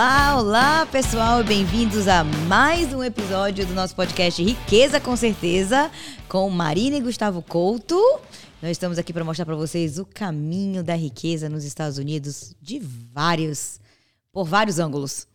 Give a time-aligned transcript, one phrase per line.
[0.00, 5.90] Olá, olá pessoal, bem-vindos a mais um episódio do nosso podcast Riqueza com Certeza,
[6.26, 8.00] com Marina e Gustavo Couto.
[8.62, 12.80] Nós estamos aqui para mostrar para vocês o caminho da riqueza nos Estados Unidos de
[13.12, 13.78] vários,
[14.32, 15.28] por vários ângulos.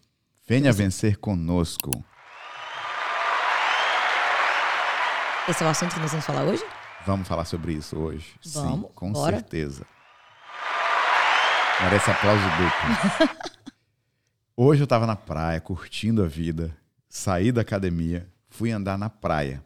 [0.48, 1.92] Venha vencer conosco.
[5.48, 6.66] Esse é o assunto que nós vamos falar hoje?
[7.06, 8.34] Vamos falar sobre isso hoje.
[8.44, 9.36] Vamos, Sim, com bora.
[9.38, 9.86] certeza.
[11.84, 13.46] Merece aplauso duplo.
[14.56, 16.76] hoje eu estava na praia, curtindo a vida,
[17.08, 19.64] saí da academia, fui andar na praia.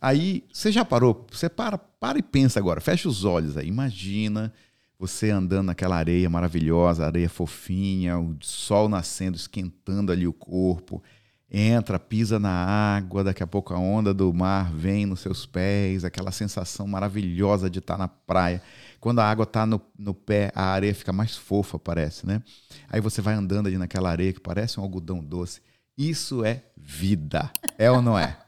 [0.00, 1.26] Aí, você já parou?
[1.30, 4.52] Você para, para e pensa agora, fecha os olhos aí, imagina
[4.98, 11.02] você andando naquela areia maravilhosa, areia fofinha, o sol nascendo, esquentando ali o corpo.
[11.50, 16.04] Entra, pisa na água, daqui a pouco a onda do mar vem nos seus pés,
[16.04, 18.60] aquela sensação maravilhosa de estar na praia.
[18.98, 22.42] Quando a água está no, no pé, a areia fica mais fofa, parece, né?
[22.88, 25.60] Aí você vai andando ali naquela areia que parece um algodão doce.
[25.96, 28.36] Isso é vida, é ou não é?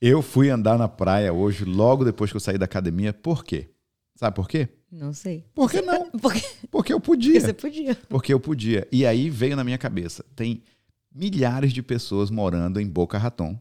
[0.00, 3.10] Eu fui andar na praia hoje, logo depois que eu saí da academia.
[3.14, 3.70] Por quê?
[4.14, 4.68] Sabe por quê?
[4.92, 5.46] Não sei.
[5.54, 6.10] Por que não?
[6.20, 7.40] Porque Porque eu podia.
[7.40, 7.94] você podia.
[8.08, 8.86] Porque eu podia.
[8.92, 10.62] E aí veio na minha cabeça: tem
[11.14, 13.58] milhares de pessoas morando em Boca Raton.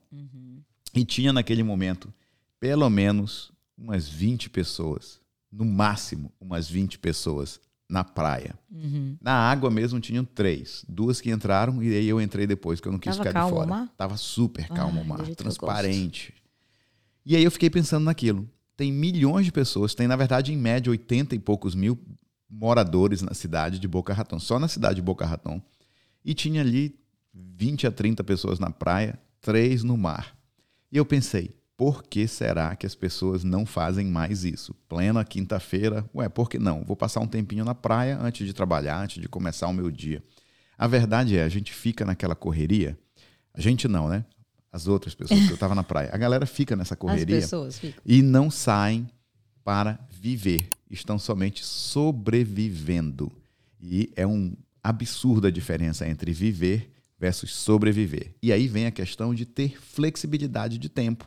[0.95, 2.13] E tinha naquele momento,
[2.59, 5.21] pelo menos, umas 20 pessoas.
[5.51, 8.55] No máximo, umas 20 pessoas na praia.
[8.71, 9.15] Uhum.
[9.21, 10.83] Na água mesmo tinham três.
[10.87, 13.33] Duas que entraram e aí eu entrei depois, que eu não quis Tava ficar de
[13.33, 13.67] calmo fora.
[13.67, 13.93] o mar?
[13.95, 16.33] Tava super calmo Ai, o mar, transparente.
[17.25, 18.49] E aí eu fiquei pensando naquilo.
[18.75, 21.99] Tem milhões de pessoas, tem na verdade em média 80 e poucos mil
[22.49, 25.61] moradores na cidade de Boca Raton, só na cidade de Boca Raton.
[26.25, 26.95] E tinha ali
[27.33, 30.37] 20 a 30 pessoas na praia, três no mar.
[30.91, 34.75] E eu pensei, por que será que as pessoas não fazem mais isso?
[34.87, 36.83] Plena quinta-feira, ué, por que não?
[36.83, 40.23] Vou passar um tempinho na praia antes de trabalhar, antes de começar o meu dia.
[40.77, 42.97] A verdade é, a gente fica naquela correria.
[43.53, 44.25] A gente não, né?
[44.71, 46.09] As outras pessoas que eu estava na praia.
[46.11, 48.01] A galera fica nessa As correria pessoas ficam.
[48.05, 49.07] e não saem
[49.63, 50.69] para viver.
[50.89, 53.31] Estão somente sobrevivendo.
[53.79, 56.91] E é um absurda a diferença entre viver
[57.23, 58.33] versus sobreviver.
[58.41, 61.25] E aí vem a questão de ter flexibilidade de tempo,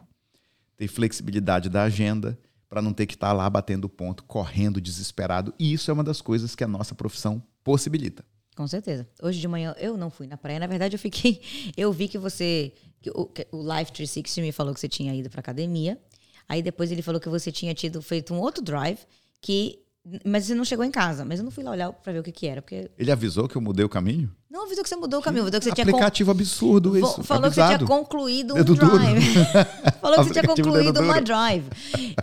[0.77, 5.55] ter flexibilidade da agenda, para não ter que estar lá batendo ponto, correndo desesperado.
[5.59, 8.23] E isso é uma das coisas que a nossa profissão possibilita.
[8.55, 9.09] Com certeza.
[9.23, 10.59] Hoje de manhã eu não fui na praia.
[10.59, 11.41] Na verdade, eu fiquei.
[11.75, 12.75] Eu vi que você.
[13.01, 15.99] Que o, que o Life 360 me falou que você tinha ido pra academia.
[16.47, 18.99] Aí depois ele falou que você tinha tido feito um outro drive
[19.41, 19.79] que.
[20.25, 21.25] Mas você não chegou em casa.
[21.25, 22.61] Mas eu não fui lá olhar pra ver o que, que era.
[22.61, 22.91] Porque.
[22.99, 24.35] Ele avisou que eu mudei o caminho?
[24.57, 25.43] Não avisou que você mudou o caminho.
[25.43, 25.85] Avisou que você tinha.
[25.85, 27.23] con- Aplicativo absurdo Vo- isso.
[27.25, 29.35] Falou que você tinha concluído um drive.
[30.01, 31.65] falou que você tinha concluído uma drive.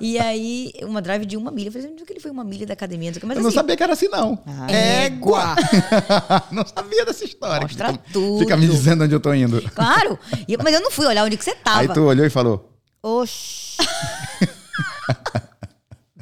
[0.01, 1.67] E aí, uma drive de uma milha.
[1.67, 3.11] Eu falei, onde que ele foi uma milha da academia?
[3.11, 4.39] Não Mas eu não assim, sabia que era assim, não.
[4.47, 5.55] Ah, Égua!
[6.51, 7.67] não sabia dessa história.
[7.67, 8.39] Mostra Fica- tudo.
[8.39, 9.61] Fica me dizendo onde eu tô indo.
[9.75, 10.17] Claro!
[10.63, 11.81] Mas eu não fui olhar onde que você tava.
[11.81, 12.67] Aí tu olhou e falou:
[13.03, 13.77] Oxi.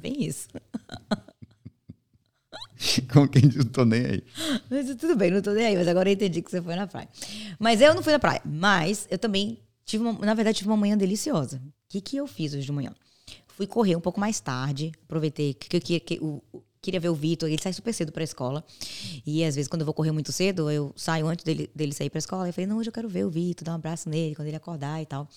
[0.02, 0.48] Bem isso.
[3.14, 4.24] Com quem diz, tô nem aí.
[4.70, 6.88] Mas tudo bem, não tô nem aí, mas agora eu entendi que você foi na
[6.88, 7.08] praia.
[7.60, 8.42] Mas eu não fui na praia.
[8.46, 11.58] Mas eu também tive uma, na verdade, tive uma manhã deliciosa.
[11.58, 12.94] O que, que eu fiz hoje de manhã?
[13.48, 16.42] Fui correr um pouco mais tarde, aproveitei que, que, que, o-
[16.82, 18.64] queria ver o Vitor, ele sai super cedo pra escola.
[19.26, 22.10] E às vezes, quando eu vou correr muito cedo, eu saio antes dele, dele sair
[22.10, 22.48] pra escola.
[22.48, 24.58] Eu falei, não, hoje eu quero ver o Vitor, dar um abraço nele quando ele
[24.58, 25.28] acordar e tal.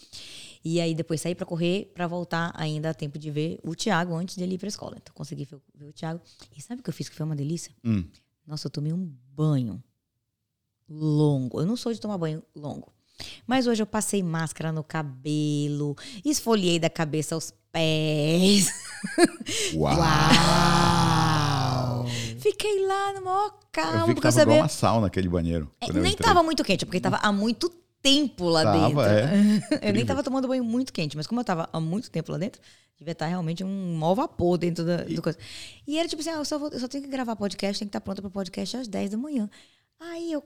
[0.64, 4.14] E aí depois saí pra correr pra voltar ainda a tempo de ver o Thiago
[4.14, 4.96] antes dele ir pra escola.
[4.96, 6.20] Então consegui ver, ver o Thiago.
[6.56, 7.74] E sabe o que eu fiz que foi uma delícia?
[7.84, 8.04] Hum.
[8.46, 9.82] Nossa, eu tomei um banho
[10.88, 11.60] longo.
[11.60, 12.92] Eu não sou de tomar banho longo.
[13.46, 18.72] Mas hoje eu passei máscara no cabelo, esfoliei da cabeça aos pés.
[19.76, 19.96] Uau!
[19.98, 22.06] Uau!
[22.38, 24.62] Fiquei lá no maior calma, Eu vi que eu tava igual sabia.
[24.62, 25.70] uma sauna aquele banheiro.
[25.80, 26.26] É, eu nem entrei.
[26.26, 27.70] tava muito quente, porque tava há muito
[28.04, 29.74] tempo lá Tava, dentro.
[29.80, 29.80] é.
[29.88, 32.36] eu nem tava tomando banho muito quente, mas como eu tava há muito tempo lá
[32.38, 32.60] dentro,
[32.98, 35.38] devia estar realmente um mau vapor dentro da, do coisa.
[35.86, 37.88] E era tipo assim, ah, eu, só vou- eu só tenho que gravar podcast, tenho
[37.88, 39.48] que estar pronta para podcast às 10 da manhã.
[39.98, 40.42] Aí eu,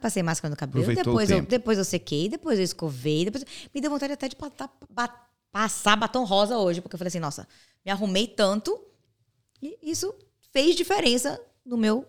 [0.00, 3.44] passei máscara no cabelo, Aproveitou depois o eu, depois eu sequei, depois eu escovei, depois
[3.74, 7.20] me deu vontade até de patar- ba- passar batom rosa hoje, porque eu falei assim,
[7.20, 7.46] nossa,
[7.84, 8.80] me arrumei tanto
[9.60, 10.14] e isso
[10.50, 12.06] fez diferença no meu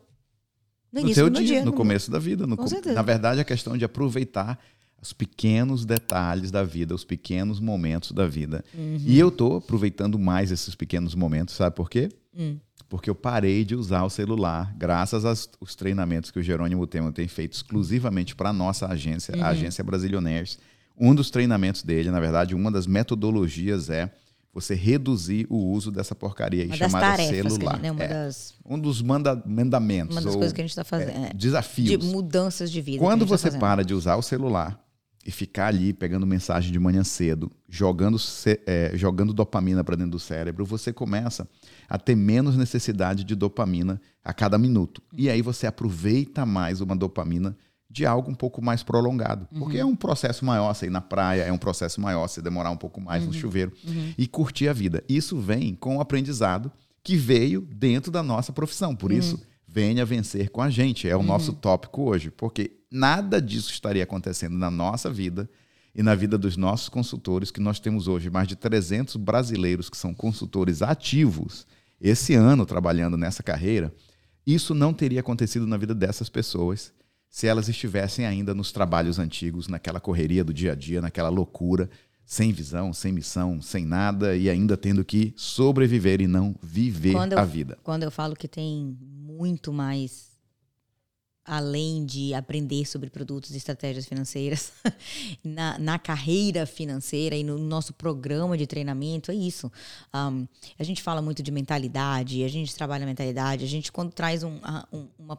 [0.92, 2.46] no No início teu meu dia, dia, no meu- começo da vida.
[2.48, 2.94] no Com com- certeza.
[2.96, 4.60] Na verdade, a questão de aproveitar
[5.04, 8.64] os pequenos detalhes da vida, os pequenos momentos da vida.
[8.74, 8.98] Uhum.
[9.06, 12.08] E eu tô aproveitando mais esses pequenos momentos, sabe por quê?
[12.34, 12.56] Hum.
[12.88, 17.12] Porque eu parei de usar o celular, graças aos os treinamentos que o Jerônimo Temer
[17.12, 19.44] tem feito exclusivamente para a nossa agência, Uhum.
[19.44, 20.58] a agência Brasilionaires.
[20.98, 24.10] Um dos treinamentos dele, na verdade, uma das metodologias é
[24.54, 27.76] você reduzir o uso dessa porcaria aí Uma chamada tarefas, celular.
[27.82, 28.06] que, né?
[28.06, 31.26] É, das, um dos manda mandamentos uma das coisas que a gente está fazendo.
[31.26, 31.90] é, desafios.
[31.90, 33.00] de mudanças de vida.
[33.00, 33.60] Quando gente tá você fazendo.
[33.60, 34.80] para de usar o celular
[35.26, 38.18] e ficar ali pegando mensagem de manhã cedo, jogando,
[38.66, 41.48] é, jogando dopamina para dentro do cérebro, você começa
[41.88, 45.02] a ter menos necessidade de dopamina a cada minuto.
[45.14, 47.56] E aí você aproveita mais uma dopamina
[47.90, 49.48] de algo um pouco mais prolongado.
[49.58, 52.72] Porque é um processo maior você ir na praia, é um processo maior você demorar
[52.72, 53.72] um pouco mais no chuveiro
[54.18, 55.04] e curtir a vida.
[55.08, 56.72] Isso vem com o aprendizado
[57.04, 58.96] que veio dentro da nossa profissão.
[58.96, 61.08] Por isso, venha vencer com a gente.
[61.08, 62.32] É o nosso tópico hoje.
[62.32, 65.50] Porque nada disso estaria acontecendo na nossa vida
[65.96, 69.98] e na vida dos nossos consultores, que nós temos hoje mais de 300 brasileiros que
[69.98, 71.66] são consultores ativos
[72.00, 73.94] esse ano trabalhando nessa carreira.
[74.46, 76.92] Isso não teria acontecido na vida dessas pessoas
[77.30, 81.90] se elas estivessem ainda nos trabalhos antigos, naquela correria do dia a dia, naquela loucura,
[82.26, 87.40] sem visão, sem missão, sem nada e ainda tendo que sobreviver e não viver eu-
[87.40, 87.78] a vida.
[87.84, 90.33] Quando eu falo que tem muito mais
[91.46, 94.72] além de aprender sobre produtos e estratégias financeiras
[95.44, 99.72] na, na carreira financeira e no nosso programa de treinamento, é isso.
[100.14, 100.48] Um,
[100.80, 104.60] a gente fala muito de mentalidade, a gente trabalha mentalidade, a gente quando traz um-
[104.64, 105.38] a- um- uma,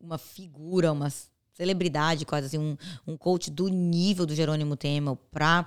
[0.00, 1.12] uma figura, uma
[1.52, 2.76] celebridade, quase assim, um,
[3.06, 5.66] um coach do nível do Jerônimo Temel para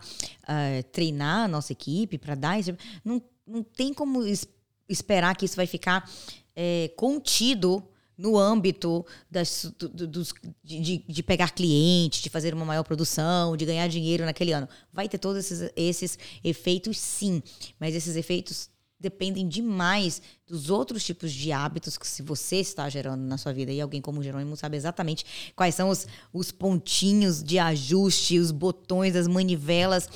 [0.91, 2.75] treinar a nossa equipe, para dar esse.
[3.05, 4.47] Não, não tem como es-
[4.89, 6.09] esperar que isso vai ficar
[6.55, 7.83] é, contido
[8.17, 10.33] no âmbito das, do- do- dos,
[10.63, 14.67] de, de- pegar cliente, de fazer uma maior produção, de ganhar dinheiro naquele ano.
[14.91, 17.43] Vai ter todos esses, esses efeitos, sim,
[17.79, 23.21] mas esses efeitos dependem demais dos outros tipos de hábitos que se você está gerando
[23.21, 23.71] na sua vida.
[23.71, 28.51] E alguém como o Jerônimo sabe exatamente quais são os, os pontinhos de ajuste, os
[28.51, 30.09] botões, as manivelas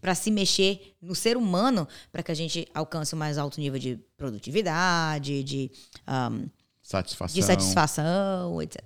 [0.00, 3.78] para se mexer no ser humano para que a gente alcance o mais alto nível
[3.78, 5.70] de produtividade, de,
[6.08, 6.48] um,
[6.82, 7.34] Satisfação.
[7.34, 8.80] de satisfação, etc.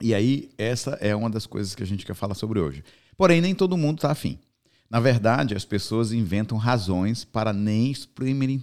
[0.00, 2.84] E aí, essa é uma das coisas que a gente quer falar sobre hoje.
[3.16, 4.38] Porém, nem todo mundo está afim.
[4.88, 7.94] Na verdade, as pessoas inventam razões para nem,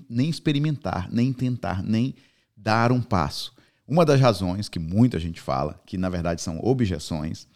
[0.10, 2.16] nem experimentar, nem tentar, nem
[2.56, 3.54] dar um passo.
[3.88, 7.48] Uma das razões que muita gente fala, que na verdade são objeções,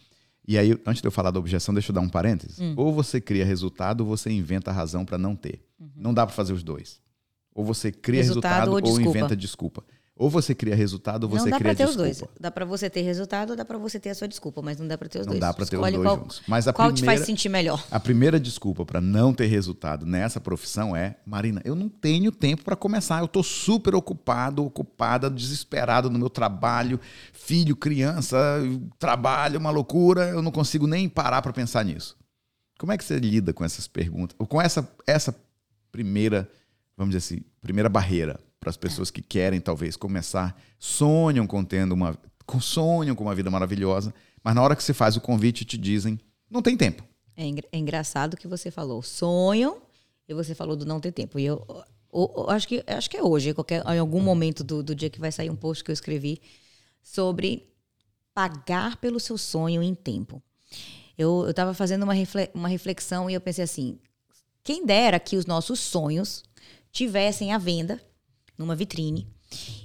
[0.48, 2.58] e aí, antes de eu falar da objeção, deixa eu dar um parênteses.
[2.74, 5.62] Ou você cria resultado, ou você inventa razão para não ter.
[5.94, 7.02] Não dá para fazer os dois.
[7.54, 9.84] Ou você cria Resultado resultado, ou ou, inventa desculpa.
[10.18, 12.10] Ou você cria resultado, ou você não dá cria para ter desculpa.
[12.10, 12.30] os dois.
[12.40, 14.98] Dá para você ter resultado, dá para você ter a sua desculpa, mas não dá
[14.98, 15.40] para ter os Não dois.
[15.40, 16.42] dá para ter os dois qual, juntos.
[16.48, 17.86] Mas a qual te primeira, faz sentir melhor.
[17.88, 22.64] a primeira desculpa para não ter resultado nessa profissão é, Marina, eu não tenho tempo
[22.64, 23.20] para começar.
[23.20, 26.98] Eu estou super ocupado, ocupada, desesperado no meu trabalho,
[27.32, 28.36] filho, criança,
[28.98, 30.28] trabalho, uma loucura.
[30.30, 32.16] Eu não consigo nem parar para pensar nisso.
[32.76, 34.34] Como é que você lida com essas perguntas?
[34.38, 35.32] Ou com essa essa
[35.92, 36.50] primeira,
[36.96, 41.92] vamos dizer assim, primeira barreira para as pessoas que querem talvez começar, sonham com tendo
[41.92, 42.18] uma
[42.60, 46.18] sonham com uma vida maravilhosa, mas na hora que você faz o convite te dizem,
[46.50, 47.04] não tem tempo.
[47.36, 49.82] É, é engraçado que você falou sonham
[50.26, 51.38] e você falou do não ter tempo.
[51.38, 51.84] E eu, eu-
[52.36, 55.20] eu acho, que, acho que é hoje, qualquer, em algum momento do, do dia que
[55.20, 56.40] vai sair um post que eu escrevi
[57.02, 57.68] sobre
[58.32, 60.42] pagar pelo seu sonho em tempo.
[61.18, 63.98] Eu estava fazendo uma, refle- uma reflexão e eu pensei assim:
[64.64, 66.42] quem dera que os nossos sonhos
[66.90, 68.00] tivessem à venda
[68.58, 69.26] numa vitrine.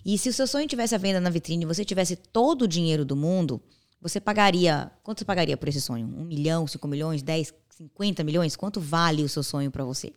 [0.03, 2.67] E se o seu sonho tivesse à venda na vitrine e você tivesse todo o
[2.67, 3.61] dinheiro do mundo,
[4.01, 4.91] você pagaria.
[5.01, 6.05] Quanto você pagaria por esse sonho?
[6.05, 8.55] Um milhão, cinco milhões, dez, cinquenta milhões?
[8.55, 10.11] Quanto vale o seu sonho para você?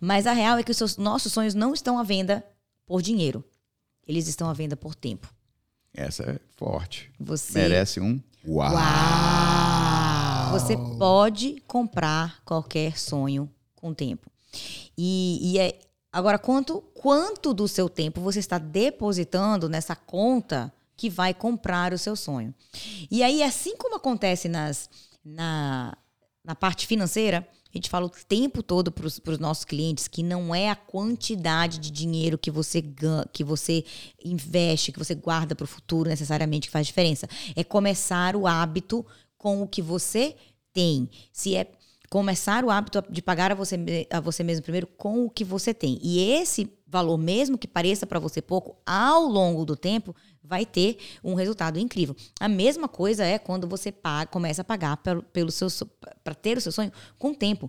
[0.00, 2.44] Mas a real é que os seus, nossos sonhos não estão à venda
[2.86, 3.44] por dinheiro.
[4.06, 5.32] Eles estão à venda por tempo.
[5.94, 7.10] Essa é forte.
[7.20, 8.72] Você Merece um uau.
[10.50, 14.28] Você pode comprar qualquer sonho com tempo.
[14.98, 15.78] E, e é
[16.14, 21.98] agora quanto quanto do seu tempo você está depositando nessa conta que vai comprar o
[21.98, 22.54] seu sonho?
[23.10, 24.88] E aí assim como acontece nas
[25.24, 25.96] na,
[26.44, 30.54] na parte financeira, a gente fala o tempo todo para os nossos clientes que não
[30.54, 33.84] é a quantidade de dinheiro que você ganha, que você
[34.24, 37.28] investe, que você guarda para o futuro necessariamente que faz diferença.
[37.56, 39.04] É começar o hábito
[39.36, 40.36] com o que você
[40.72, 41.10] tem.
[41.32, 41.66] Se é
[42.14, 45.74] começar o hábito de pagar a você, a você mesmo primeiro com o que você
[45.74, 45.98] tem.
[46.00, 50.96] E esse valor, mesmo que pareça para você pouco, ao longo do tempo, vai ter
[51.24, 52.14] um resultado incrível.
[52.38, 55.68] A mesma coisa é quando você paga, começa a pagar pelo, pelo seu
[56.22, 57.68] para ter o seu sonho com tempo.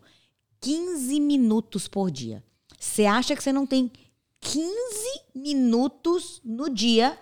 [0.61, 2.43] 15 minutos por dia.
[2.79, 3.91] Você acha que você não tem
[4.41, 4.63] 15
[5.33, 7.17] minutos no dia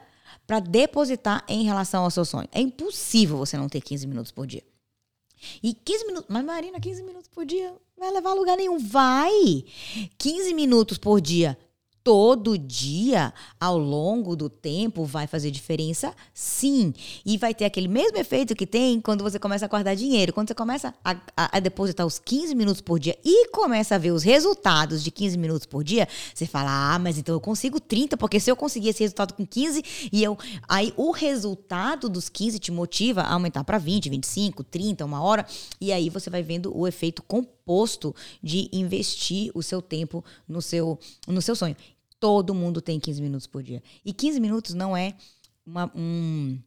[0.46, 2.50] para depositar em relação ao seu sonho?
[2.52, 4.73] É impossível você não ter 15 minutos por dia.
[5.62, 6.26] E 15 minutos.
[6.30, 8.78] Mas, Marina, 15 minutos por dia vai levar a lugar nenhum.
[8.78, 9.66] Vai!
[10.18, 11.58] 15 minutos por dia
[12.04, 16.14] todo dia, ao longo do tempo, vai fazer diferença?
[16.34, 16.94] Sim.
[17.26, 20.34] E vai ter aquele mesmo efeito que tem quando você começa a guardar dinheiro.
[20.34, 23.98] Quando você começa a, a, a, depositar os 15 minutos por dia e começa a
[23.98, 27.80] ver os resultados de 15 minutos por dia, você fala: ah, mas então eu consigo
[27.80, 30.38] 30, porque se eu conseguir esse resultado com 15, e eu.
[30.68, 35.46] Aí o resultado dos 15 te motiva a aumentar para 20, 25, 30, uma hora.
[35.80, 41.00] E aí você vai vendo o efeito composto de investir o seu tempo no seu,
[41.28, 41.76] no seu sonho.
[42.24, 43.84] Todo mundo tem 15 minutos por dia.
[44.06, 45.14] E 15 minutos não é
[45.66, 46.58] uma, um,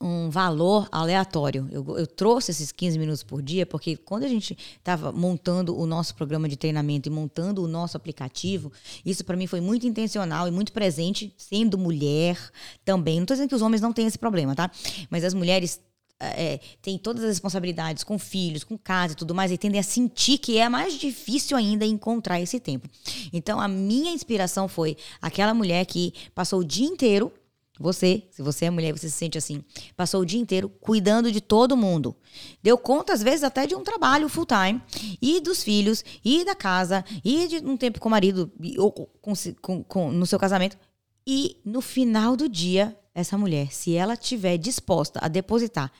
[0.00, 1.68] um valor aleatório.
[1.70, 5.86] Eu, eu, trouxe esses 15 minutos por dia porque quando a gente estava montando o
[5.86, 8.72] nosso programa de treinamento e montando o nosso aplicativo,
[9.06, 12.36] isso para mim foi muito intencional e muito presente, sendo mulher
[12.84, 13.18] também.
[13.18, 14.68] Não estou dizendo que os homens não têm esse problema, tá?
[15.08, 15.80] Mas as mulheres
[16.20, 19.82] é, tem todas as responsabilidades com filhos, com casa e tudo mais, e tendem a
[19.82, 22.88] sentir que é mais difícil ainda encontrar esse tempo.
[23.32, 27.32] Então, a minha inspiração foi aquela mulher que passou o dia inteiro.
[27.80, 29.64] Você, se você é mulher, você se sente assim.
[29.96, 32.14] Passou o dia inteiro cuidando de todo mundo.
[32.62, 34.80] Deu conta, às vezes, até de um trabalho full time,
[35.20, 39.32] e dos filhos, e da casa, e de um tempo com o marido, ou com,
[39.60, 40.76] com, com, no seu casamento.
[41.26, 45.90] E no final do dia, essa mulher, se ela tiver disposta a depositar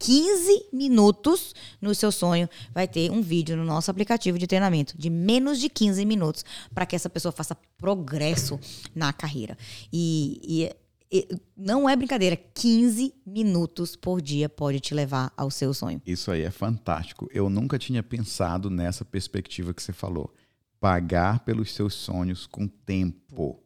[0.00, 5.10] 15 minutos no seu sonho, vai ter um vídeo no nosso aplicativo de treinamento de
[5.10, 8.58] menos de 15 minutos para que essa pessoa faça progresso
[8.94, 9.56] na carreira.
[9.92, 10.72] E,
[11.12, 16.00] e, e, não é brincadeira, 15 minutos por dia pode te levar ao seu sonho.
[16.06, 17.28] Isso aí é fantástico.
[17.30, 20.32] Eu nunca tinha pensado nessa perspectiva que você falou.
[20.80, 23.62] Pagar pelos seus sonhos com tempo.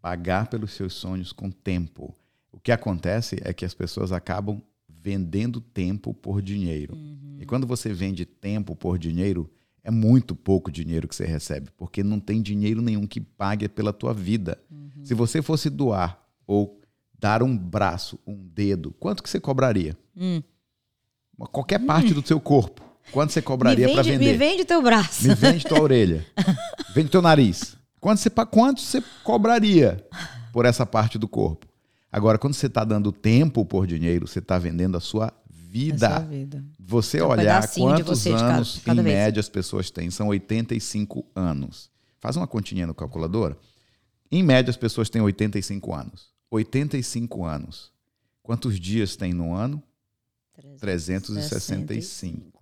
[0.00, 2.14] Pagar pelos seus sonhos com tempo.
[2.52, 6.94] O que acontece é que as pessoas acabam vendendo tempo por dinheiro.
[6.94, 7.38] Uhum.
[7.40, 9.50] E quando você vende tempo por dinheiro,
[9.82, 13.92] é muito pouco dinheiro que você recebe, porque não tem dinheiro nenhum que pague pela
[13.92, 14.58] tua vida.
[14.70, 15.04] Uhum.
[15.04, 16.80] Se você fosse doar ou
[17.18, 19.96] dar um braço, um dedo, quanto que você cobraria?
[20.16, 20.42] Hum.
[21.50, 22.82] Qualquer parte do seu corpo.
[23.12, 24.32] Quanto você cobraria para vender?
[24.32, 25.26] Me vende teu braço.
[25.26, 26.26] Me vende tua orelha.
[26.94, 27.76] vende teu nariz.
[28.00, 30.04] Quanto você, quanto você cobraria
[30.52, 31.66] por essa parte do corpo?
[32.10, 36.08] Agora, quando você está dando tempo por dinheiro, você está vendendo a sua vida.
[36.08, 36.64] A sua vida.
[36.78, 39.16] Você é um olhar quantos anos, cada, cada em vez.
[39.16, 40.10] média, as pessoas têm.
[40.10, 41.90] São 85 anos.
[42.18, 43.56] Faz uma continha no calculadora.
[44.32, 46.30] Em média, as pessoas têm 85 anos.
[46.50, 47.92] 85 anos.
[48.42, 49.82] Quantos dias tem no ano?
[50.78, 52.59] 365.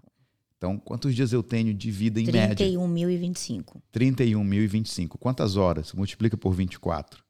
[0.59, 2.49] Então, quantos dias eu tenho de vida em 31.
[2.49, 2.67] média?
[2.67, 3.81] 31.025.
[3.95, 5.17] 31.025.
[5.19, 5.93] Quantas horas?
[5.93, 7.25] Multiplica por 24.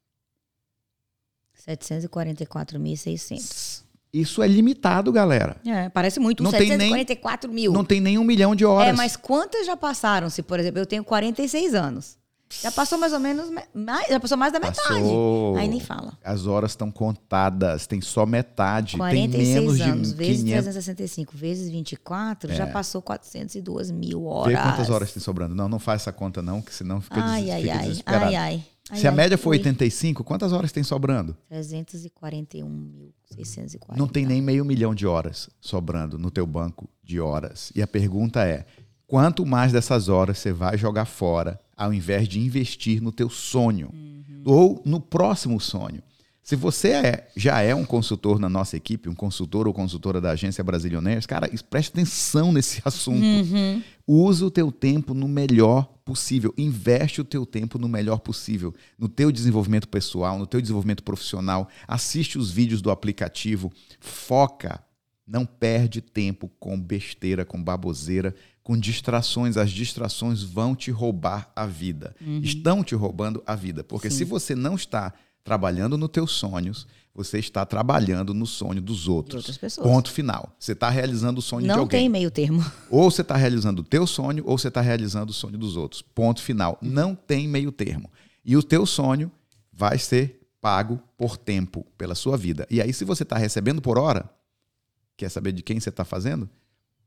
[1.55, 3.83] 744.600.
[4.11, 5.61] Isso é limitado, galera.
[5.63, 6.41] É, parece muito.
[6.41, 7.71] Não 744 tem nem, mil.
[7.71, 8.89] Não tem nem um milhão de horas.
[8.89, 10.41] É, mas quantas já passaram-se?
[10.41, 12.17] Por exemplo, eu tenho 46 anos.
[12.61, 13.49] Já passou mais ou menos.
[13.73, 14.87] Mais, já passou mais da metade.
[14.87, 15.55] Passou.
[15.55, 16.17] Aí nem fala.
[16.23, 18.97] As horas estão contadas, tem só metade.
[18.97, 20.63] 46 tem menos anos, de vezes 500...
[20.63, 22.55] 365, vezes 24, é.
[22.55, 24.53] já passou 402 mil horas.
[24.53, 25.53] Vê quantas horas tem sobrando.
[25.53, 27.51] Não, não faz essa conta, não, que senão fica, ai, des...
[27.51, 28.25] ai, fica ai, desesperado.
[28.25, 28.63] Ai, ai.
[28.95, 31.37] Se a média for 85, quantas horas tem sobrando?
[31.51, 33.95] 341.640.
[33.95, 37.71] Não tem nem meio milhão de horas sobrando no teu banco de horas.
[37.75, 38.65] E a pergunta é,
[39.05, 43.89] quanto mais dessas horas você vai jogar fora ao invés de investir no teu sonho
[43.93, 44.41] uhum.
[44.43, 46.03] ou no próximo sonho?
[46.43, 50.31] Se você é, já é um consultor na nossa equipe, um consultor ou consultora da
[50.31, 53.23] agência Brasilioneiros, cara, preste atenção nesse assunto.
[53.23, 53.83] Uhum.
[54.05, 56.51] Usa o teu tempo no melhor possível.
[56.57, 58.73] Investe o teu tempo no melhor possível.
[58.97, 61.69] No teu desenvolvimento pessoal, no teu desenvolvimento profissional.
[61.87, 63.71] Assiste os vídeos do aplicativo.
[63.99, 64.83] Foca.
[65.27, 68.33] Não perde tempo com besteira, com baboseira,
[68.69, 69.57] com distrações.
[69.57, 72.15] As distrações vão te roubar a vida.
[72.21, 72.39] Uhum.
[72.43, 73.83] Estão te roubando a vida.
[73.83, 74.17] Porque Sim.
[74.17, 75.11] se você não está
[75.43, 79.37] trabalhando nos teus sonhos, você está trabalhando no sonho dos outros.
[79.37, 79.87] outras pessoas.
[79.87, 80.55] Ponto final.
[80.59, 82.01] Você está realizando o sonho Não de alguém.
[82.01, 82.63] Não tem meio termo.
[82.91, 86.03] Ou você está realizando o teu sonho, ou você está realizando o sonho dos outros.
[86.03, 86.77] Ponto final.
[86.79, 88.07] Não tem meio termo.
[88.45, 89.31] E o teu sonho
[89.73, 92.67] vai ser pago por tempo, pela sua vida.
[92.69, 94.29] E aí, se você está recebendo por hora,
[95.17, 96.47] quer saber de quem você está fazendo?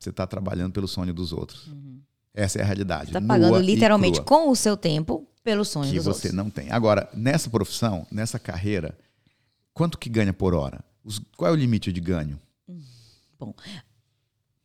[0.02, 1.68] Você está trabalhando pelo sonho dos outros.
[1.68, 2.00] Uhum.
[2.35, 3.11] Essa é a realidade.
[3.11, 6.32] Está pagando literalmente com o seu tempo pelo sonho que dos você outros.
[6.32, 6.73] não tem.
[6.73, 8.99] Agora, nessa profissão, nessa carreira,
[9.73, 10.82] quanto que ganha por hora?
[11.04, 12.38] Os, qual é o limite de ganho?
[13.38, 13.54] Bom,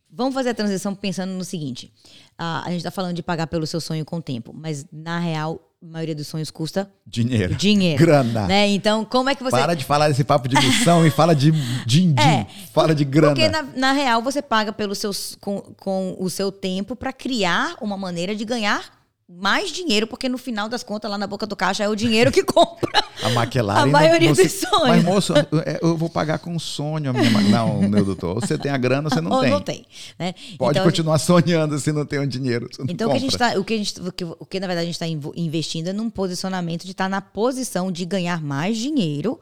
[0.09, 1.93] vamos fazer a transição pensando no seguinte:
[2.37, 5.66] a gente está falando de pagar pelo seu sonho com o tempo, mas na real,
[5.81, 7.55] maioria dos sonhos custa Dinheiro.
[7.55, 7.97] dinheiro.
[8.03, 8.47] Grana.
[8.47, 8.67] Né?
[8.69, 9.55] Então, como é que você.
[9.55, 11.51] Para de falar desse papo de missão e fala de
[11.85, 12.21] din-din.
[12.21, 13.35] É, fala de grana.
[13.35, 17.75] Porque, na, na real, você paga pelos seus, com, com o seu tempo para criar
[17.79, 18.96] uma maneira de ganhar
[19.29, 22.31] mais dinheiro, porque no final das contas, lá na boca do caixa, é o dinheiro
[22.31, 23.03] que compra.
[23.21, 23.81] A McLaren.
[23.81, 24.87] A não- maioria você- dos sonhos.
[24.87, 27.29] Mas, moço, é, eu vou pagar com sonho a minha.
[27.41, 28.35] Não, meu doutor.
[28.35, 29.49] Você tem a grana, você não Ou tem.
[29.51, 29.85] não tem.
[30.17, 30.33] Né?
[30.57, 32.69] Pode Então, continuar sonhando se não tem o dinheiro.
[32.79, 34.59] Não Então, o que, a gente tá, o, que a gente, o, que, o que,
[34.59, 38.41] na verdade, a gente está investindo é num posicionamento de estar na posição de ganhar
[38.41, 39.39] mais dinheiro,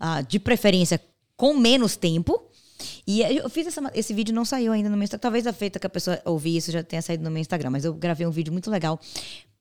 [0.00, 1.00] ah, de preferência
[1.36, 2.42] com menos tempo.
[3.08, 5.22] E eu fiz essa, esse vídeo, não saiu ainda no meu Instagram.
[5.22, 7.82] Talvez a feita que a pessoa ouvir isso já tenha saído no meu Instagram, mas
[7.82, 9.00] eu gravei um vídeo muito legal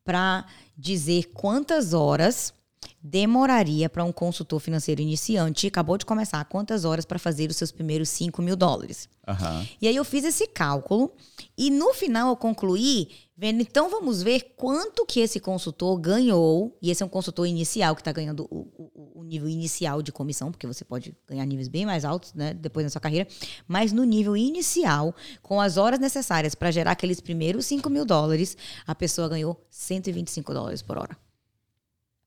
[0.04, 0.46] para
[0.78, 2.54] dizer quantas horas
[3.02, 7.72] demoraria para um consultor financeiro iniciante, acabou de começar, quantas horas para fazer os seus
[7.72, 9.08] primeiros 5 mil dólares.
[9.26, 9.66] Aham.
[9.82, 11.14] E aí eu fiz esse cálculo
[11.58, 16.90] e no final eu concluí vendo, então vamos ver quanto que esse consultor ganhou, e
[16.90, 20.52] esse é um consultor inicial que está ganhando o, o- o nível inicial de comissão,
[20.52, 23.28] porque você pode ganhar níveis bem mais altos, né, depois na sua carreira,
[23.68, 28.58] mas no nível inicial, com as horas necessárias para gerar aqueles primeiros 5 mil dólares,
[28.88, 31.16] a pessoa ganhou 125 dólares por hora.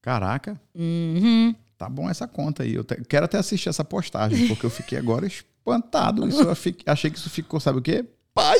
[0.02, 1.54] Caraca, Uhum.
[1.76, 2.74] tá bom essa conta aí.
[2.74, 6.26] Eu te- quero até assistir essa postagem, porque eu fiquei agora espantado.
[6.28, 8.04] Isso eu fi- achei que isso ficou, sabe o quê?
[8.32, 8.58] Pai!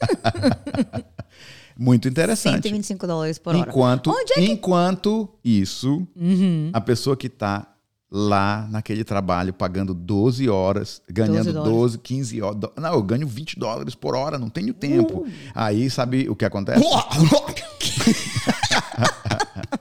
[1.78, 2.62] Muito interessante.
[2.62, 3.68] 125 dólares por hora.
[3.68, 6.70] Enquanto, é que- enquanto isso, Uhum.
[6.72, 7.70] a pessoa que tá
[8.10, 12.60] lá naquele trabalho pagando 12 horas, ganhando 12 12, 15 horas.
[12.76, 15.20] Não, eu ganho 20 dólares por hora, não tenho tempo.
[15.22, 15.28] Uh.
[15.54, 16.82] Aí, sabe o que acontece?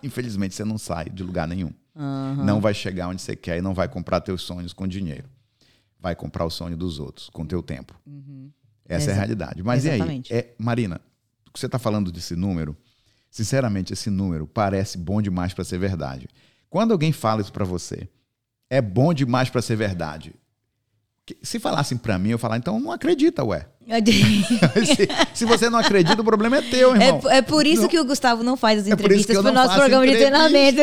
[0.03, 1.71] Infelizmente, você não sai de lugar nenhum.
[2.43, 5.29] Não vai chegar onde você quer e não vai comprar teus sonhos com dinheiro.
[5.99, 7.93] Vai comprar o sonho dos outros com teu tempo.
[8.87, 9.63] Essa é a realidade.
[9.63, 10.33] Mas e exatamente.
[10.33, 10.39] aí?
[10.39, 11.01] É, Marina,
[11.47, 12.75] o que você está falando desse número,
[13.29, 16.27] sinceramente, esse número parece bom demais para ser verdade.
[16.69, 18.07] Quando alguém fala isso para você,
[18.69, 20.33] é bom demais para ser verdade.
[21.41, 23.67] Se falassem para mim, eu falar, então não acredita, ué.
[24.85, 27.21] se, se você não acredita, o problema é teu, irmão.
[27.31, 27.89] É, é por isso Não.
[27.89, 30.77] que o Gustavo não faz as É entrevistas pro não nosso programa de treinamento.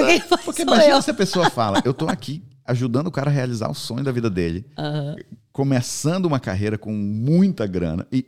[0.44, 1.02] Porque imagina eu.
[1.02, 4.12] se a pessoa fala, eu tô aqui ajudando o cara a realizar o sonho da
[4.12, 5.16] vida dele, Aham.
[5.52, 8.26] começando uma carreira com muita grana e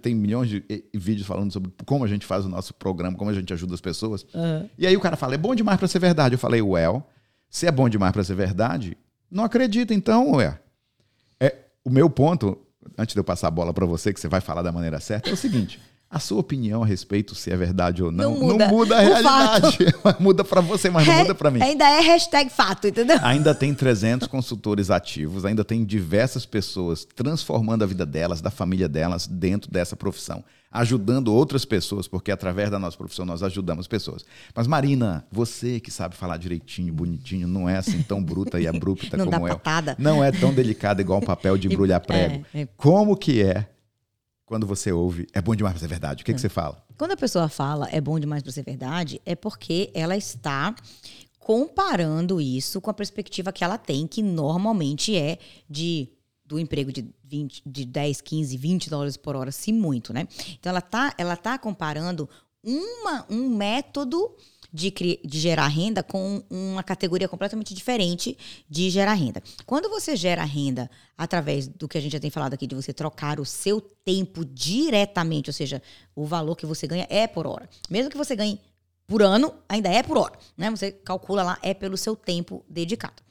[0.00, 3.34] tem milhões de vídeos falando sobre como a gente faz o nosso programa, como a
[3.34, 4.26] gente ajuda as pessoas.
[4.34, 4.68] Aham.
[4.76, 6.34] E aí o cara fala, é bom demais para ser verdade.
[6.34, 7.06] Eu falei, well,
[7.48, 8.96] se é bom demais para ser verdade,
[9.30, 10.58] não acredita então, ué.
[11.38, 12.58] É, o meu ponto,
[12.98, 15.30] antes de eu passar a bola para você, que você vai falar da maneira certa,
[15.30, 15.80] é o seguinte.
[16.14, 18.68] A sua opinião a respeito se é verdade ou não, Não não muda.
[18.70, 19.78] muda, a realidade.
[20.20, 21.62] muda para você, mas não muda para mim.
[21.62, 23.16] Ainda é hashtag fato, entendeu?
[23.22, 28.90] Ainda tem 300 consultores ativos, ainda tem diversas pessoas transformando a vida delas, da família
[28.90, 34.22] delas, dentro dessa profissão, ajudando outras pessoas, porque através da nossa profissão nós ajudamos pessoas.
[34.54, 39.16] Mas, Marina, você que sabe falar direitinho, bonitinho, não é assim tão bruta e abrupta
[39.16, 39.54] Não dá como eu.
[39.58, 39.96] patada.
[39.98, 42.44] Não é tão delicada igual um papel de embrulhar prego.
[42.52, 42.68] É, é.
[42.76, 43.66] Como que é
[44.52, 46.22] quando você ouve, é bom demais pra ser verdade?
[46.22, 46.84] O que, que você fala?
[46.98, 50.74] Quando a pessoa fala é bom demais para ser verdade, é porque ela está
[51.38, 55.38] comparando isso com a perspectiva que ela tem, que normalmente é
[55.70, 56.06] de
[56.44, 60.28] do emprego de, 20, de 10, 15, 20 dólares por hora, se muito, né?
[60.60, 62.28] Então ela tá, ela tá comparando
[62.62, 64.36] uma, um método
[64.72, 64.90] de,
[65.24, 68.36] de gerar renda com uma categoria completamente diferente
[68.68, 69.42] de gerar renda.
[69.66, 72.92] Quando você gera renda através do que a gente já tem falado aqui, de você
[72.92, 75.82] trocar o seu tempo diretamente, ou seja,
[76.16, 77.68] o valor que você ganha é por hora.
[77.90, 78.58] Mesmo que você ganhe
[79.06, 80.38] por ano, ainda é por hora.
[80.56, 80.70] Né?
[80.70, 83.22] Você calcula lá, é pelo seu tempo dedicado.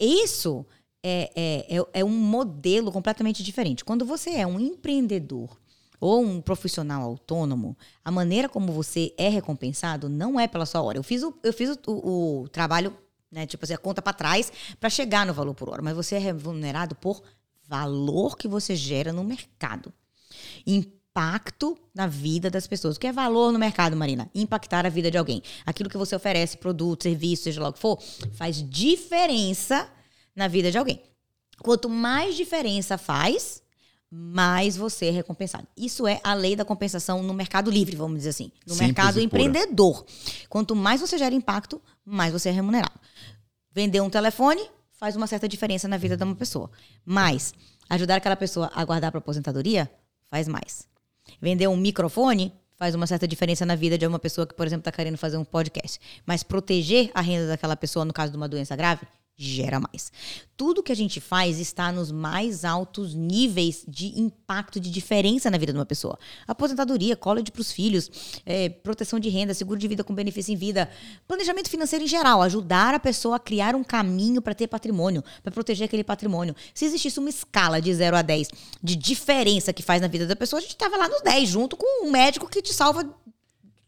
[0.00, 0.64] Isso
[1.02, 3.84] é, é, é, é um modelo completamente diferente.
[3.84, 5.58] Quando você é um empreendedor
[6.06, 10.98] ou um profissional autônomo, a maneira como você é recompensado não é pela sua hora.
[10.98, 12.94] Eu fiz o, eu fiz o, o- o trabalho,
[13.32, 16.16] né, tipo assim, a conta para trás para chegar no valor por hora, mas você
[16.16, 17.22] é remunerado por
[17.66, 19.92] valor que você gera no mercado.
[20.66, 22.96] Impacto na vida das pessoas.
[22.96, 24.28] O que é valor no mercado, Marina?
[24.34, 25.42] Impactar a vida de alguém.
[25.64, 27.98] Aquilo que você oferece, produto, serviço, seja lá o que for,
[28.32, 29.88] faz diferença
[30.36, 31.00] na vida de alguém.
[31.62, 33.62] Quanto mais diferença faz,
[34.16, 35.66] mais você é recompensado.
[35.76, 38.52] Isso é a lei da compensação no mercado livre, vamos dizer assim.
[38.64, 40.06] No Simples mercado empreendedor.
[40.48, 42.94] Quanto mais você gera impacto, mais você é remunerado.
[43.72, 46.70] Vender um telefone faz uma certa diferença na vida de uma pessoa.
[47.04, 47.52] Mas
[47.90, 49.90] ajudar aquela pessoa a guardar para aposentadoria
[50.30, 50.86] faz mais.
[51.40, 54.82] Vender um microfone faz uma certa diferença na vida de uma pessoa que, por exemplo,
[54.82, 55.98] está querendo fazer um podcast.
[56.24, 60.12] Mas proteger a renda daquela pessoa, no caso de uma doença grave, gera mais.
[60.56, 65.58] Tudo que a gente faz está nos mais altos níveis de impacto, de diferença na
[65.58, 66.16] vida de uma pessoa.
[66.46, 68.10] Aposentadoria, college para os filhos,
[68.46, 70.88] é, proteção de renda, seguro de vida com benefício em vida,
[71.26, 75.50] planejamento financeiro em geral, ajudar a pessoa a criar um caminho para ter patrimônio, para
[75.50, 76.54] proteger aquele patrimônio.
[76.72, 78.50] Se existisse uma escala de 0 a 10
[78.82, 81.76] de diferença que faz na vida da pessoa, a gente estava lá nos 10, junto
[81.76, 83.04] com um médico que te salva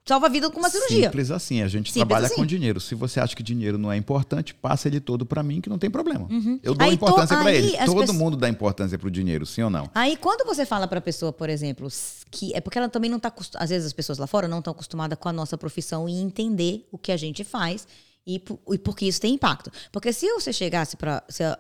[0.09, 1.05] salva a vida com uma cirurgia.
[1.07, 2.37] Simples assim, a gente Simples trabalha assim.
[2.37, 2.81] com dinheiro.
[2.81, 5.79] Se você acha que dinheiro não é importante, passa ele todo pra mim que não
[5.79, 6.29] tem problema.
[6.63, 6.91] Eu dou Uhum.
[6.91, 7.77] Aí importância pra aí ele.
[7.85, 9.91] Todo pessoas- mundo dá importância pro dinheiro, sim ou não?
[9.95, 11.89] Aí, quando você fala pra pessoa, por exemplo,
[12.31, 14.59] que é porque ela também não tá acostu- às vezes as pessoas lá fora não
[14.61, 17.87] estão acostumadas com a nossa profissão e entender o que a gente faz
[18.27, 19.71] e, e porque isso tem impacto.
[19.93, 21.59] Porque se você chegasse para a-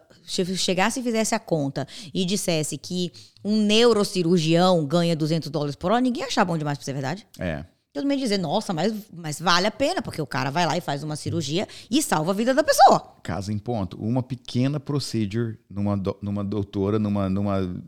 [0.56, 3.12] chegasse e fizesse a conta e dissesse que
[3.44, 7.26] um neurocirurgião ganha 200 dólares por hora, ninguém achar bom demais pra ser verdade.
[7.38, 7.64] É.
[7.96, 10.80] Todo mundo dizer, nossa, mas, mas vale a pena, porque o cara vai lá e
[10.80, 13.14] faz uma cirurgia e salva a vida da pessoa.
[13.22, 13.96] Casa em ponto.
[13.98, 17.28] Uma pequena procedure numa, do- numa doutora, numa.
[17.30, 17.82] numa...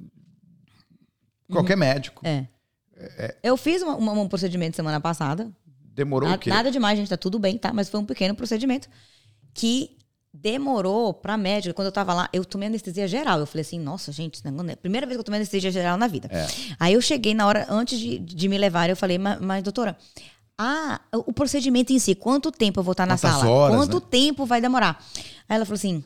[1.50, 2.26] Qualquer médico.
[2.26, 2.46] É.
[3.42, 5.52] Eu fiz uma- uma- um procedimento semana passada,
[5.94, 6.48] Demorou Na- o quê?
[6.48, 7.72] Nada demais, gente, tá tudo bem, tá?
[7.72, 8.88] Mas foi um pequeno procedimento
[9.52, 9.97] que
[10.32, 11.74] demorou pra médica.
[11.74, 13.38] Quando eu tava lá, eu tomei anestesia geral.
[13.40, 14.76] Eu falei assim, nossa, gente, é...
[14.76, 16.28] Primeira vez que eu tomei anestesia geral na vida.
[16.30, 16.46] É.
[16.78, 19.96] Aí eu cheguei na hora, antes de, de me levar, eu falei, mas, mas, doutora,
[20.56, 23.48] ah, o procedimento em si, quanto tempo eu vou estar na Quantas sala?
[23.48, 24.06] horas, quanto né?
[24.10, 25.04] tempo vai demorar?
[25.48, 26.04] Aí ela falou assim,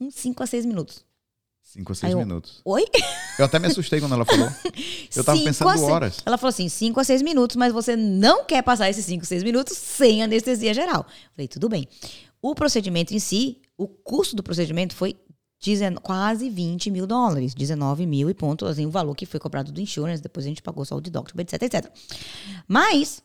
[0.00, 1.08] uns 5 a 6 minutos.
[1.70, 2.62] Cinco ou seis Aí eu- minutos.
[2.64, 2.82] Oi?
[3.38, 4.48] Eu até me assustei quando ela falou.
[5.14, 6.16] Eu tava Cinco pensando a horas.
[6.24, 9.42] Ela falou assim, 5 a 6 minutos, mas você não quer passar esses 5, 6
[9.42, 11.06] minutos sem anestesia geral.
[11.36, 11.86] Falei, tudo bem.
[12.40, 15.16] O procedimento em si, o custo do procedimento foi
[15.60, 17.54] 19 quase 20 mil dólares.
[17.54, 20.62] 19 mil e ponto, assim, o valor que foi cobrado do insurance, depois a gente
[20.62, 21.92] pagou saúde doctor, etc, etc.
[22.66, 23.22] Mas,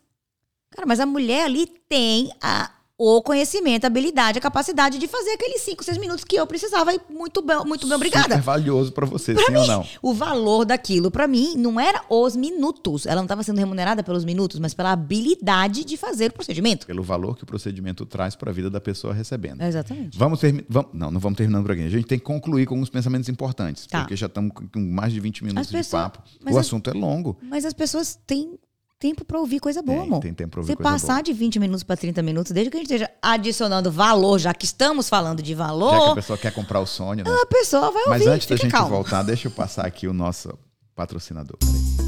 [0.72, 5.32] cara, mas a mulher ali tem a, o conhecimento, a habilidade, a capacidade de fazer
[5.32, 8.36] aqueles 5, 6 minutos que eu precisava e muito bem, muito bem, obrigada.
[8.36, 9.86] Super valioso pra você, sim ou não?
[10.02, 13.06] O valor daquilo, pra mim, não era os minutos.
[13.06, 16.86] Ela não estava sendo remunerada pelos minutos, mas pela habilidade de fazer o procedimento.
[16.86, 19.62] Pelo valor que o procedimento traz pra vida da pessoa recebendo.
[19.62, 20.18] Exatamente.
[20.18, 20.66] Vamos terminar.
[20.94, 21.84] Não, não vamos terminando por aqui.
[21.84, 23.88] A gente tem que concluir com alguns pensamentos importantes.
[23.88, 24.02] Tá.
[24.02, 26.22] Porque já estamos com mais de 20 minutos As de pessoas- papo.
[26.46, 27.38] O as- assunto é longo.
[27.42, 28.58] Mas as pessoas têm
[29.00, 30.20] tempo pra ouvir coisa boa, Tem, amor.
[30.22, 31.24] tem tempo pra ouvir Você coisa passar boa.
[31.24, 34.66] de 20 minutos pra 30 minutos, desde que a gente esteja adicionando valor, já que
[34.66, 37.30] estamos falando de Já que a valor, pessoa quer comprar o Sony, né?
[37.30, 38.34] a pessoa vai Mas ouvir.
[38.34, 38.90] antes da gente calma.
[38.90, 40.58] voltar, deixa eu passar aqui o nosso
[40.96, 41.58] patrocinador.
[41.60, 42.03] Peraí.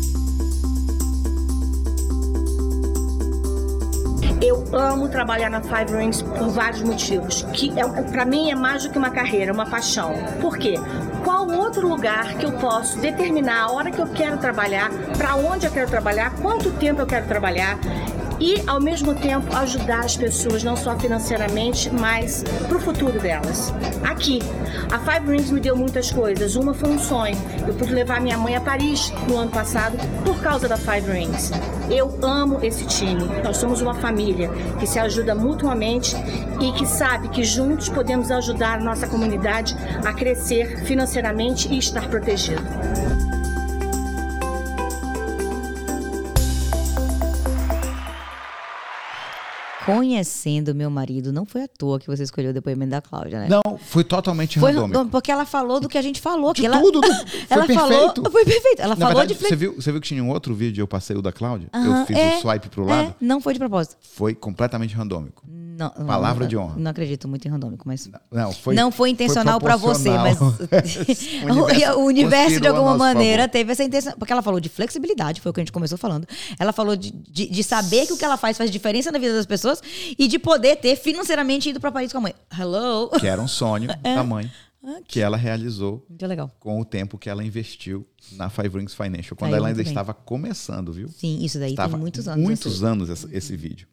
[4.47, 7.41] Eu amo trabalhar na Five Rings por vários motivos.
[7.51, 10.13] Que é, para mim é mais do que uma carreira, é uma paixão.
[10.39, 10.75] Por quê?
[11.23, 15.65] Qual outro lugar que eu posso determinar a hora que eu quero trabalhar, para onde
[15.65, 17.79] eu quero trabalhar, quanto tempo eu quero trabalhar
[18.39, 23.73] e ao mesmo tempo ajudar as pessoas não só financeiramente, mas para o futuro delas.
[24.03, 24.39] Aqui,
[24.91, 26.55] a Five Rings me deu muitas coisas.
[26.55, 27.37] Uma foi um sonho.
[27.67, 31.51] Eu pude levar minha mãe a Paris no ano passado por causa da Five Rings.
[31.89, 33.23] Eu amo esse time.
[33.43, 36.15] Nós somos uma família que se ajuda mutuamente
[36.59, 42.07] e que sabe que juntos podemos ajudar a nossa comunidade a crescer financeiramente e estar
[42.09, 42.63] protegido.
[49.85, 53.47] Conhecendo meu marido, não foi à toa que você escolheu o depoimento da Cláudia, né?
[53.49, 55.05] Não, foi totalmente Foi randômico.
[55.11, 56.53] porque ela falou do que a gente falou.
[56.53, 58.15] De que ela, tudo, do- foi ela perfeito.
[58.15, 58.31] falou.
[58.31, 58.79] Foi perfeito.
[58.81, 60.87] Ela Na falou verdade, de você, viu, você viu que tinha um outro vídeo, eu
[60.87, 61.69] passei o da Cláudia?
[61.73, 63.09] Eu fiz é, o swipe pro lado?
[63.09, 63.95] É, não foi de propósito.
[64.01, 65.43] Foi completamente randômico.
[65.77, 66.75] Não, Palavra não, de honra.
[66.77, 68.09] Não acredito muito em randômico, mas.
[68.31, 70.37] Não, foi, não foi intencional pra você, mas
[71.97, 73.51] o universo, de conspirou a alguma maneira favor.
[73.51, 76.27] teve essa intenção, porque ela falou de flexibilidade, foi o que a gente começou falando.
[76.59, 79.33] Ela falou de, de, de saber que o que ela faz faz diferença na vida
[79.33, 79.81] das pessoas
[80.17, 82.33] e de poder ter financeiramente ido para Paris com a mãe.
[82.57, 83.09] Hello.
[83.19, 84.15] Que era um sonho É.
[84.15, 84.49] da mãe
[84.83, 86.05] Ah, que ela realizou
[86.59, 89.87] com o tempo que ela investiu na Five Rings Financial, quando aí, ela ainda bem.
[89.91, 91.07] estava começando, viu?
[91.09, 92.43] Sim, isso daí Estava tem muitos anos.
[92.43, 93.87] Muitos anos esse, esse vídeo.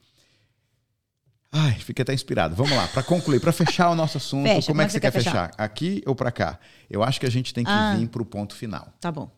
[1.55, 2.55] Ai, fiquei até inspirado.
[2.55, 5.12] Vamos lá, para concluir, para fechar o nosso assunto, Fecha, como é que você quer
[5.12, 5.51] fechar?
[5.59, 6.59] Aqui ou para cá?
[6.91, 7.95] Eu acho que a gente tem que Ah.
[7.99, 8.88] vir para o ponto final.
[9.01, 9.31] Tá bom.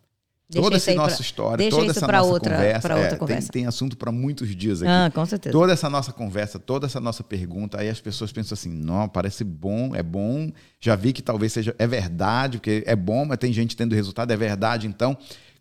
[0.52, 3.10] toda isso essa nossa pra- história, deixa toda essa nossa outra, conversa, pra outra é,
[3.10, 3.48] tem- conversa.
[3.52, 4.90] Tem, assunto para muitos dias aqui.
[4.90, 5.52] Ah, com certeza.
[5.52, 9.42] Toda essa nossa conversa, toda essa nossa pergunta, aí as pessoas pensam assim: não, parece
[9.42, 10.52] bom, é bom.
[10.78, 11.74] Já vi que talvez seja.
[11.76, 14.86] É verdade, porque é bom, mas tem gente tendo resultado, é verdade.
[14.86, 15.16] Então,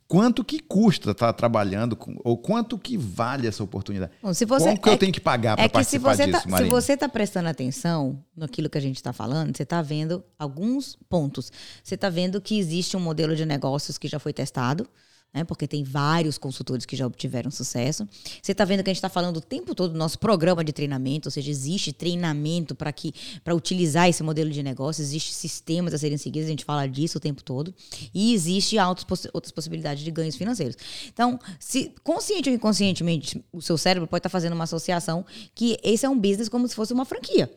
[0.08, 4.12] quanto que custa estar trabalhando, com, ou quanto que vale essa oportunidade?
[4.22, 6.26] Bom, se você, Qual que eu é tenho que pagar para É se participar você,
[6.26, 6.70] disso, tá, se Marina?
[6.70, 11.52] você tá prestando atenção naquilo que a gente está falando, você está vendo alguns pontos.
[11.84, 14.88] Você está vendo que existe um modelo de negócios que já foi testado,
[15.34, 15.43] né?
[15.43, 18.08] Porque tem vários consultores que já obtiveram sucesso.
[18.41, 20.72] Você está vendo que a gente está falando o tempo todo do nosso programa de
[20.72, 25.93] treinamento, ou seja, existe treinamento para que para utilizar esse modelo de negócio, existe sistemas
[25.93, 27.74] a serem seguidos, a gente fala disso o tempo todo,
[28.13, 30.78] e existe outras, outras possibilidades de ganhos financeiros.
[31.12, 35.78] Então, se consciente ou inconscientemente, o seu cérebro pode estar tá fazendo uma associação que
[35.84, 37.50] esse é um business como se fosse uma franquia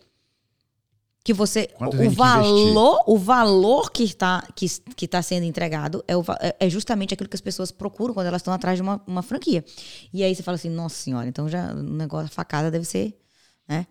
[1.26, 6.24] que você o valor o valor que está que, que tá sendo entregado é, o,
[6.40, 9.22] é, é justamente aquilo que as pessoas procuram quando elas estão atrás de uma, uma
[9.22, 9.64] franquia.
[10.14, 13.18] E aí você fala assim nossa senhora então já o negócio a facada deve ser
[13.68, 13.88] né?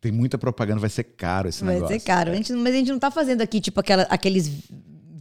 [0.00, 1.90] Tem muita propaganda vai ser caro esse vai negócio.
[1.90, 2.30] vai ser caro.
[2.30, 4.50] A gente, mas a gente não está fazendo aqui tipo aquela, aqueles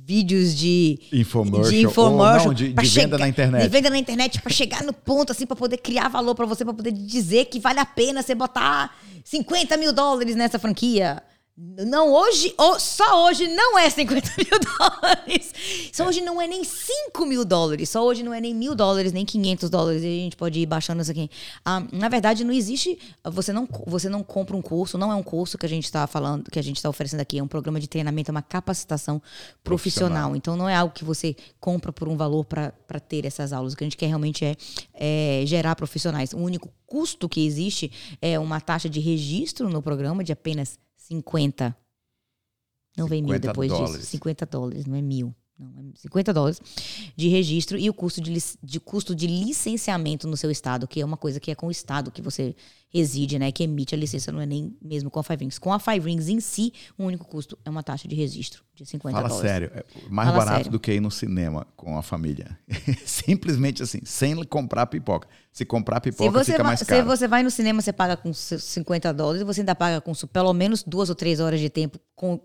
[0.06, 3.64] vídeos de infomercial, de, infomercial não, de, de venda chegar, na internet.
[3.64, 6.64] De venda na internet para chegar no ponto assim para poder criar valor para você,
[6.64, 11.22] para poder dizer que vale a pena você botar 50 mil dólares nessa franquia.
[11.60, 15.52] Não, hoje, só hoje não é 50 mil dólares.
[15.92, 17.90] Só hoje não é nem 5 mil dólares.
[17.90, 20.04] Só hoje não é nem mil dólares, nem 500 dólares.
[20.04, 21.32] E a gente pode ir baixando isso aqui.
[21.66, 23.00] Ah, na verdade, não existe.
[23.24, 26.06] Você não, você não compra um curso, não é um curso que a gente está
[26.06, 27.40] falando, que a gente está oferecendo aqui.
[27.40, 29.20] É um programa de treinamento, é uma capacitação
[29.64, 30.30] profissional.
[30.30, 30.36] profissional.
[30.36, 33.74] Então, não é algo que você compra por um valor para ter essas aulas.
[33.74, 34.56] O que a gente quer realmente é,
[34.94, 36.34] é gerar profissionais.
[36.34, 37.92] O único custo que existe
[38.22, 41.78] é uma taxa de registro no programa de apenas 50.
[42.98, 43.98] Não vem mil depois dólares.
[43.98, 44.12] disso.
[44.12, 45.34] 50 dólares, não é mil.
[45.60, 46.62] Não, é 50 dólares
[47.16, 51.06] de registro e o custo de, de custo de licenciamento no seu estado, que é
[51.06, 52.56] uma coisa que é com o estado que você
[52.90, 53.52] reside, né?
[53.52, 55.58] Que emite a licença, não é nem mesmo com a Five Rings.
[55.58, 58.86] Com a Five Rings em si, o único custo é uma taxa de registro de
[58.86, 59.50] 50 Fala dólares.
[59.50, 60.72] sério, é mais Fala barato sério.
[60.72, 62.58] do que ir no cinema com a família.
[63.04, 65.28] Simplesmente assim, sem comprar pipoca.
[65.52, 67.02] Se comprar pipoca, fica vai, mais caro.
[67.02, 70.54] Se você vai no cinema, você paga com 50 dólares, você ainda paga com pelo
[70.54, 72.40] menos duas ou três horas de tempo com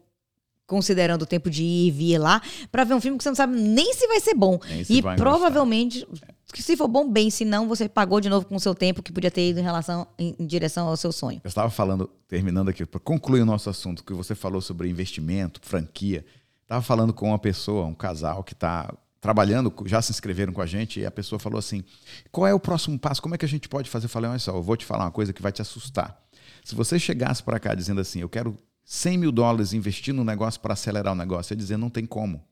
[0.72, 3.36] considerando o tempo de ir e vir lá, para ver um filme que você não
[3.36, 4.58] sabe nem se vai ser bom.
[4.84, 6.08] Se e provavelmente,
[6.50, 9.02] que se for bom, bem, se não, você pagou de novo com o seu tempo
[9.02, 11.42] que podia ter ido em relação em, em direção ao seu sonho.
[11.44, 15.60] Eu estava falando, terminando aqui, para concluir o nosso assunto, que você falou sobre investimento,
[15.62, 16.24] franquia.
[16.62, 20.66] Estava falando com uma pessoa, um casal que está trabalhando, já se inscreveram com a
[20.66, 21.84] gente, e a pessoa falou assim:
[22.30, 23.20] qual é o próximo passo?
[23.20, 24.06] Como é que a gente pode fazer?
[24.06, 26.18] Eu falei, olha só, eu vou te falar uma coisa que vai te assustar.
[26.64, 30.60] Se você chegasse para cá dizendo assim, eu quero 100 mil dólares investir no negócio
[30.60, 32.42] para acelerar o negócio, é dizer não tem como.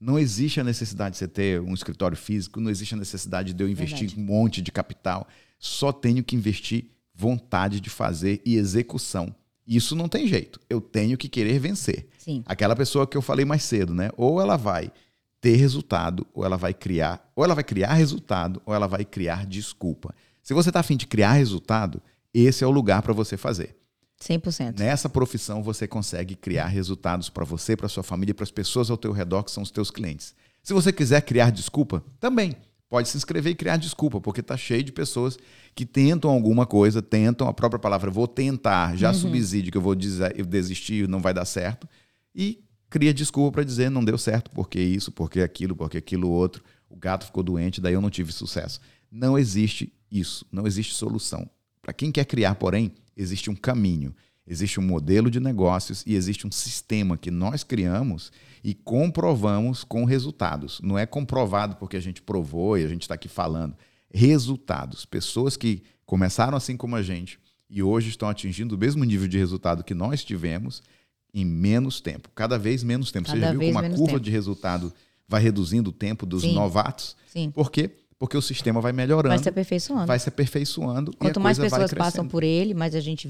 [0.00, 3.62] Não existe a necessidade de você ter um escritório físico, não existe a necessidade de
[3.64, 4.20] eu investir Verdade.
[4.20, 5.26] um monte de capital.
[5.58, 9.34] Só tenho que investir vontade de fazer e execução.
[9.66, 10.60] Isso não tem jeito.
[10.68, 12.06] Eu tenho que querer vencer.
[12.18, 12.42] Sim.
[12.44, 14.10] Aquela pessoa que eu falei mais cedo, né?
[14.16, 14.92] Ou ela vai
[15.40, 19.46] ter resultado, ou ela vai criar, ou ela vai criar resultado, ou ela vai criar
[19.46, 20.14] desculpa.
[20.42, 23.76] Se você está afim de criar resultado, esse é o lugar para você fazer.
[24.28, 24.78] 100%.
[24.78, 28.96] Nessa profissão você consegue criar resultados para você, para sua família, para as pessoas ao
[28.96, 30.34] teu redor que são os teus clientes.
[30.62, 32.56] Se você quiser criar desculpa, também
[32.88, 35.36] pode se inscrever e criar desculpa, porque está cheio de pessoas
[35.74, 39.14] que tentam alguma coisa, tentam a própria palavra vou tentar, já uhum.
[39.14, 41.88] subsídio que eu vou dizer, eu desistir, não vai dar certo,
[42.34, 46.62] e cria desculpa para dizer não deu certo, porque isso, porque aquilo, porque aquilo outro,
[46.88, 48.80] o gato ficou doente, daí eu não tive sucesso.
[49.10, 51.48] Não existe isso, não existe solução.
[51.82, 54.14] Para quem quer criar, porém, existe um caminho,
[54.46, 60.04] existe um modelo de negócios e existe um sistema que nós criamos e comprovamos com
[60.04, 60.80] resultados.
[60.82, 63.76] Não é comprovado porque a gente provou e a gente está aqui falando.
[64.10, 65.04] Resultados.
[65.04, 69.38] Pessoas que começaram assim como a gente e hoje estão atingindo o mesmo nível de
[69.38, 70.82] resultado que nós tivemos
[71.32, 73.26] em menos tempo, cada vez menos tempo.
[73.26, 74.20] Cada Você já viu como a curva tempo.
[74.20, 74.92] de resultado
[75.26, 76.54] vai reduzindo o tempo dos Sim.
[76.54, 77.16] novatos?
[77.26, 77.50] Sim.
[77.50, 77.90] Por quê?
[78.18, 79.34] Porque o sistema vai melhorando.
[79.34, 80.06] Vai se aperfeiçoando.
[80.06, 81.16] Vai se aperfeiçoando.
[81.16, 83.28] Quanto mais pessoas passam por ele, mais a gente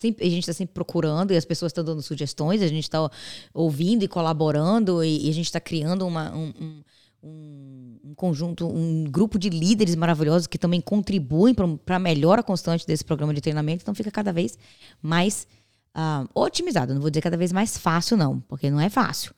[0.00, 3.10] Sempre, a gente está sempre procurando e as pessoas estão dando sugestões, a gente está
[3.52, 6.82] ouvindo e colaborando e, e a gente está criando uma, um,
[7.22, 12.86] um, um, conjunto, um grupo de líderes maravilhosos que também contribuem para a melhora constante
[12.86, 13.82] desse programa de treinamento.
[13.82, 14.58] Então fica cada vez
[15.02, 15.46] mais
[15.94, 16.94] uh, otimizado.
[16.94, 19.34] Não vou dizer cada vez mais fácil, não, porque não é fácil.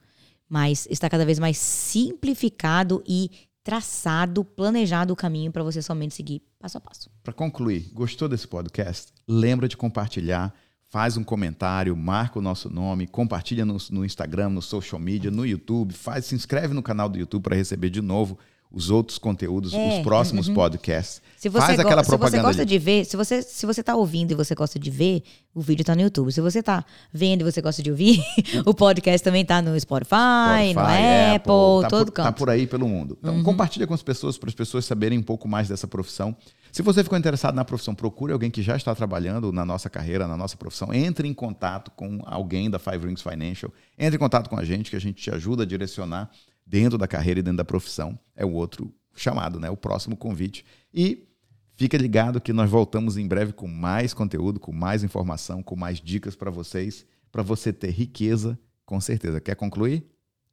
[0.49, 3.33] Mas está cada vez mais simplificado e
[3.65, 7.11] traçado, planejado o caminho para você somente seguir passo a passo.
[7.23, 9.13] Para concluir, gostou desse podcast?
[9.27, 10.53] Lembra de compartilhar,
[10.91, 15.47] faz um comentário, marca o nosso nome, compartilha no, no Instagram, no social media, no
[15.47, 18.39] YouTube, faz, se inscreve no canal do YouTube para receber de novo
[18.73, 20.55] os outros conteúdos, é, os próximos uhum.
[20.55, 21.21] podcasts.
[21.37, 22.31] Se você Faz aquela propaganda.
[22.31, 22.69] Se você gosta ali.
[22.69, 25.23] de ver, se você se você está ouvindo e você gosta de ver,
[25.55, 26.33] o vídeo está no YouTube.
[26.33, 28.23] Se você está vendo e você gosta de ouvir,
[28.65, 32.27] o podcast também está no Spotify, Spotify, no Apple, Apple tá todo por, canto.
[32.27, 33.19] Tá por aí pelo mundo.
[33.21, 33.43] Então uhum.
[33.43, 36.37] compartilha com as pessoas para as pessoas saberem um pouco mais dessa profissão.
[36.71, 40.27] Se você ficou interessado na profissão, procure alguém que já está trabalhando na nossa carreira,
[40.27, 40.95] na nossa profissão.
[40.95, 43.71] Entre em contato com alguém da Five Rings Financial.
[43.99, 46.31] Entre em contato com a gente, que a gente te ajuda a direcionar
[46.73, 48.19] dentro da carreira e dentro da profissão.
[48.35, 49.69] É o outro chamado, né?
[49.69, 50.65] O próximo convite.
[50.93, 51.29] E
[51.77, 56.01] fica ligado que nós voltamos em breve com mais conteúdo, com mais informação, com mais
[56.01, 59.39] dicas para vocês, para você ter riqueza, com certeza.
[59.39, 60.03] Quer concluir?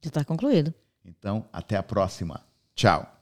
[0.03, 0.73] Já está concluído.
[1.05, 2.41] Então, até a próxima.
[2.75, 3.18] Tchau.